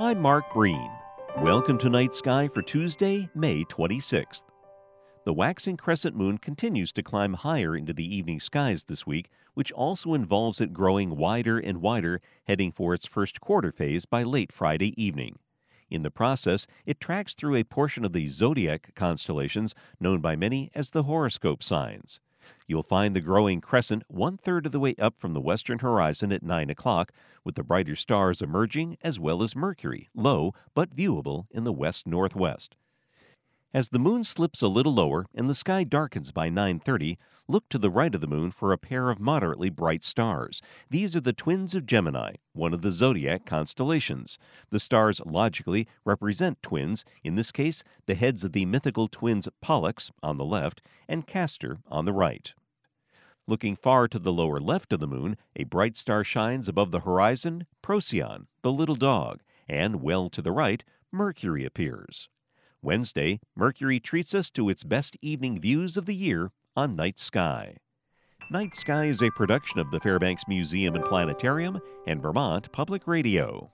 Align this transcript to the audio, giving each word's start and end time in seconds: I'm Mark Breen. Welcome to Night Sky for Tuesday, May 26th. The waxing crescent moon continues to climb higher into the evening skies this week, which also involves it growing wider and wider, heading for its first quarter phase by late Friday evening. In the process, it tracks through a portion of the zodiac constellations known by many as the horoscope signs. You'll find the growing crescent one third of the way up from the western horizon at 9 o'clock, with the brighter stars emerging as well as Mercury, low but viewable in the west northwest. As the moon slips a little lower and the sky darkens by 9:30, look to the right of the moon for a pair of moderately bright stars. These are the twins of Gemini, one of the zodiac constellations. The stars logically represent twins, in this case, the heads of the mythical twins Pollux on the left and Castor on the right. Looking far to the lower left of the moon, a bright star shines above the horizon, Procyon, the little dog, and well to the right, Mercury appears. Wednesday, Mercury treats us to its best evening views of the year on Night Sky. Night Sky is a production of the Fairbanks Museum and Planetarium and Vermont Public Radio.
I'm 0.00 0.22
Mark 0.22 0.54
Breen. 0.54 0.90
Welcome 1.38 1.76
to 1.78 1.90
Night 1.90 2.14
Sky 2.14 2.48
for 2.48 2.62
Tuesday, 2.62 3.28
May 3.34 3.64
26th. 3.64 4.42
The 5.26 5.34
waxing 5.34 5.76
crescent 5.76 6.16
moon 6.16 6.38
continues 6.38 6.92
to 6.92 7.02
climb 7.02 7.34
higher 7.34 7.76
into 7.76 7.92
the 7.92 8.16
evening 8.16 8.40
skies 8.40 8.84
this 8.84 9.06
week, 9.06 9.28
which 9.52 9.70
also 9.70 10.14
involves 10.14 10.62
it 10.62 10.72
growing 10.72 11.18
wider 11.18 11.58
and 11.58 11.82
wider, 11.82 12.22
heading 12.44 12.72
for 12.72 12.94
its 12.94 13.04
first 13.04 13.42
quarter 13.42 13.70
phase 13.70 14.06
by 14.06 14.22
late 14.22 14.50
Friday 14.50 15.00
evening. 15.02 15.38
In 15.90 16.02
the 16.02 16.10
process, 16.10 16.66
it 16.86 16.98
tracks 16.98 17.34
through 17.34 17.56
a 17.56 17.64
portion 17.64 18.02
of 18.02 18.14
the 18.14 18.28
zodiac 18.28 18.94
constellations 18.94 19.74
known 20.00 20.20
by 20.20 20.36
many 20.36 20.70
as 20.74 20.92
the 20.92 21.02
horoscope 21.02 21.62
signs. 21.62 22.18
You'll 22.66 22.82
find 22.82 23.14
the 23.14 23.20
growing 23.20 23.60
crescent 23.60 24.02
one 24.08 24.36
third 24.36 24.66
of 24.66 24.72
the 24.72 24.80
way 24.80 24.94
up 24.98 25.18
from 25.18 25.32
the 25.32 25.40
western 25.40 25.78
horizon 25.78 26.32
at 26.32 26.42
9 26.42 26.70
o'clock, 26.70 27.12
with 27.44 27.54
the 27.54 27.62
brighter 27.62 27.96
stars 27.96 28.42
emerging 28.42 28.96
as 29.02 29.18
well 29.18 29.42
as 29.42 29.56
Mercury, 29.56 30.08
low 30.14 30.52
but 30.74 30.96
viewable 30.96 31.46
in 31.50 31.64
the 31.64 31.72
west 31.72 32.06
northwest. 32.06 32.76
As 33.74 33.88
the 33.88 33.98
moon 33.98 34.22
slips 34.22 34.60
a 34.60 34.68
little 34.68 34.92
lower 34.92 35.24
and 35.34 35.48
the 35.48 35.54
sky 35.54 35.82
darkens 35.82 36.30
by 36.30 36.50
9:30, 36.50 37.16
look 37.48 37.70
to 37.70 37.78
the 37.78 37.88
right 37.88 38.14
of 38.14 38.20
the 38.20 38.26
moon 38.26 38.50
for 38.50 38.70
a 38.70 38.76
pair 38.76 39.08
of 39.08 39.18
moderately 39.18 39.70
bright 39.70 40.04
stars. 40.04 40.60
These 40.90 41.16
are 41.16 41.22
the 41.22 41.32
twins 41.32 41.74
of 41.74 41.86
Gemini, 41.86 42.34
one 42.52 42.74
of 42.74 42.82
the 42.82 42.92
zodiac 42.92 43.46
constellations. 43.46 44.38
The 44.68 44.78
stars 44.78 45.22
logically 45.24 45.88
represent 46.04 46.62
twins, 46.62 47.02
in 47.24 47.36
this 47.36 47.50
case, 47.50 47.82
the 48.04 48.14
heads 48.14 48.44
of 48.44 48.52
the 48.52 48.66
mythical 48.66 49.08
twins 49.08 49.48
Pollux 49.62 50.10
on 50.22 50.36
the 50.36 50.44
left 50.44 50.82
and 51.08 51.26
Castor 51.26 51.78
on 51.88 52.04
the 52.04 52.12
right. 52.12 52.52
Looking 53.46 53.74
far 53.74 54.06
to 54.08 54.18
the 54.18 54.34
lower 54.34 54.60
left 54.60 54.92
of 54.92 55.00
the 55.00 55.08
moon, 55.08 55.38
a 55.56 55.64
bright 55.64 55.96
star 55.96 56.24
shines 56.24 56.68
above 56.68 56.90
the 56.90 57.00
horizon, 57.00 57.66
Procyon, 57.80 58.48
the 58.60 58.70
little 58.70 58.96
dog, 58.96 59.40
and 59.66 60.02
well 60.02 60.28
to 60.28 60.42
the 60.42 60.52
right, 60.52 60.84
Mercury 61.10 61.64
appears. 61.64 62.28
Wednesday, 62.82 63.38
Mercury 63.54 64.00
treats 64.00 64.34
us 64.34 64.50
to 64.50 64.68
its 64.68 64.82
best 64.82 65.16
evening 65.22 65.60
views 65.60 65.96
of 65.96 66.06
the 66.06 66.14
year 66.14 66.50
on 66.76 66.96
Night 66.96 67.18
Sky. 67.18 67.76
Night 68.50 68.74
Sky 68.74 69.04
is 69.06 69.22
a 69.22 69.30
production 69.30 69.78
of 69.78 69.90
the 69.92 70.00
Fairbanks 70.00 70.42
Museum 70.48 70.96
and 70.96 71.04
Planetarium 71.04 71.80
and 72.08 72.20
Vermont 72.20 72.72
Public 72.72 73.06
Radio. 73.06 73.70